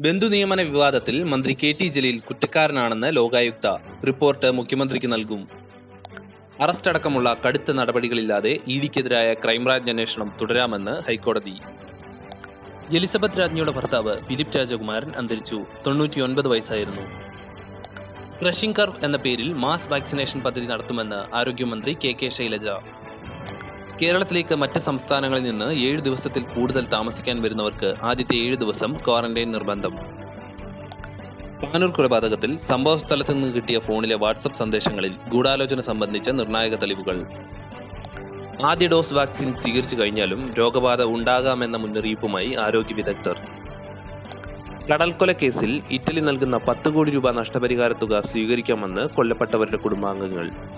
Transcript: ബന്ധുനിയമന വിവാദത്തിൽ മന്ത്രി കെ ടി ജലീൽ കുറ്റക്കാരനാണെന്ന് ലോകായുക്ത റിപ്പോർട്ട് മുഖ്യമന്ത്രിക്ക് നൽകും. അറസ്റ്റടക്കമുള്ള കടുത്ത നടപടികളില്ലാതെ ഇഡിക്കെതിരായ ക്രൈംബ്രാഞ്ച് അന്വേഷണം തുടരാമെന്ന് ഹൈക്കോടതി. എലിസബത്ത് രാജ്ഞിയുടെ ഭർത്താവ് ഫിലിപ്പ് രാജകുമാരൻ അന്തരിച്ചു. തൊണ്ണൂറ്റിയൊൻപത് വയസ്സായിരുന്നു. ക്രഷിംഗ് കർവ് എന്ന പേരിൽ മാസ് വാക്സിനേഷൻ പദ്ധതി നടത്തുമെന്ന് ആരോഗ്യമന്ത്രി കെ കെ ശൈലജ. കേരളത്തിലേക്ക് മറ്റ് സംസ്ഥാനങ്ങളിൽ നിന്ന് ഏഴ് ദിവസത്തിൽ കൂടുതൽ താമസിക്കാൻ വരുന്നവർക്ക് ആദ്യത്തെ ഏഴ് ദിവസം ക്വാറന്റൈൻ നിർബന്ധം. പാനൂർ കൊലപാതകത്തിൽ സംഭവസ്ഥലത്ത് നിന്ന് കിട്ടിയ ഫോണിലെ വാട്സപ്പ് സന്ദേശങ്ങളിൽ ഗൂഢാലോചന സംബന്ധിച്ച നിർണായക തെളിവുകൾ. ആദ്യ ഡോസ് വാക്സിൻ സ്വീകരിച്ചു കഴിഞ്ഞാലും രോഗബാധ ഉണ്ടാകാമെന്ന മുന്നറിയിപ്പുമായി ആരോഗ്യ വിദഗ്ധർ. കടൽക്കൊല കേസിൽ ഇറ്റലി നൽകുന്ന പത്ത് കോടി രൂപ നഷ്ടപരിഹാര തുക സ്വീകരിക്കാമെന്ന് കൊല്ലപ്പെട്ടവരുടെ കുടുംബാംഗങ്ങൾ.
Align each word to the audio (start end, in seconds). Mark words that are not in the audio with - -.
ബന്ധുനിയമന 0.00 0.60
വിവാദത്തിൽ 0.60 1.16
മന്ത്രി 1.22 1.52
കെ 1.62 1.74
ടി 1.80 1.86
ജലീൽ 1.86 2.18
കുറ്റക്കാരനാണെന്ന് 2.20 3.16
ലോകായുക്ത 3.16 3.66
റിപ്പോർട്ട് 4.06 4.50
മുഖ്യമന്ത്രിക്ക് 4.50 5.12
നൽകും. 5.12 5.40
അറസ്റ്റടക്കമുള്ള 6.60 7.36
കടുത്ത 7.46 7.72
നടപടികളില്ലാതെ 7.72 8.52
ഇഡിക്കെതിരായ 8.74 9.34
ക്രൈംബ്രാഞ്ച് 9.34 9.90
അന്വേഷണം 9.90 10.32
തുടരാമെന്ന് 10.40 10.94
ഹൈക്കോടതി. 11.08 11.54
എലിസബത്ത് 12.96 13.38
രാജ്ഞിയുടെ 13.38 13.70
ഭർത്താവ് 13.70 14.14
ഫിലിപ്പ് 14.20 14.56
രാജകുമാരൻ 14.56 15.10
അന്തരിച്ചു. 15.16 15.58
തൊണ്ണൂറ്റിയൊൻപത് 15.86 16.48
വയസ്സായിരുന്നു. 16.48 17.06
ക്രഷിംഗ് 18.40 18.76
കർവ് 18.76 19.04
എന്ന 19.04 19.16
പേരിൽ 19.16 19.52
മാസ് 19.52 19.90
വാക്സിനേഷൻ 19.90 20.40
പദ്ധതി 20.40 20.66
നടത്തുമെന്ന് 20.66 21.36
ആരോഗ്യമന്ത്രി 21.36 21.96
കെ 22.04 22.12
കെ 22.22 22.28
ശൈലജ. 22.28 22.68
കേരളത്തിലേക്ക് 24.02 24.54
മറ്റ് 24.54 24.78
സംസ്ഥാനങ്ങളിൽ 24.78 25.42
നിന്ന് 25.42 25.72
ഏഴ് 25.86 26.00
ദിവസത്തിൽ 26.00 26.42
കൂടുതൽ 26.42 26.86
താമസിക്കാൻ 26.86 27.42
വരുന്നവർക്ക് 27.42 27.94
ആദ്യത്തെ 28.02 28.36
ഏഴ് 28.36 28.56
ദിവസം 28.56 28.96
ക്വാറന്റൈൻ 29.06 29.52
നിർബന്ധം. 29.52 29.94
പാനൂർ 31.62 31.90
കൊലപാതകത്തിൽ 31.90 32.58
സംഭവസ്ഥലത്ത് 32.58 33.32
നിന്ന് 33.32 33.54
കിട്ടിയ 33.54 33.78
ഫോണിലെ 33.78 34.14
വാട്സപ്പ് 34.14 34.58
സന്ദേശങ്ങളിൽ 34.58 35.14
ഗൂഢാലോചന 35.28 35.80
സംബന്ധിച്ച 35.80 36.30
നിർണായക 36.30 36.74
തെളിവുകൾ. 36.74 37.26
ആദ്യ 38.62 38.88
ഡോസ് 38.88 39.14
വാക്സിൻ 39.14 39.58
സ്വീകരിച്ചു 39.58 39.96
കഴിഞ്ഞാലും 39.96 40.54
രോഗബാധ 40.54 41.02
ഉണ്ടാകാമെന്ന 41.02 41.76
മുന്നറിയിപ്പുമായി 41.76 42.54
ആരോഗ്യ 42.54 42.94
വിദഗ്ധർ. 42.94 43.38
കടൽക്കൊല 44.92 45.32
കേസിൽ 45.32 45.82
ഇറ്റലി 45.90 46.20
നൽകുന്ന 46.20 46.56
പത്ത് 46.56 46.88
കോടി 46.88 47.10
രൂപ 47.10 47.30
നഷ്ടപരിഹാര 47.30 47.92
തുക 47.92 48.20
സ്വീകരിക്കാമെന്ന് 48.20 49.06
കൊല്ലപ്പെട്ടവരുടെ 49.06 49.76
കുടുംബാംഗങ്ങൾ. 49.76 50.77